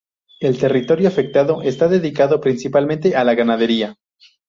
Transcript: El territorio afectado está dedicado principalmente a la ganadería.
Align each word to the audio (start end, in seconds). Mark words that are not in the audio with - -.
El 0.39 0.57
territorio 0.57 1.07
afectado 1.07 1.61
está 1.61 1.87
dedicado 1.87 2.41
principalmente 2.41 3.15
a 3.15 3.23
la 3.23 3.35
ganadería. 3.35 3.97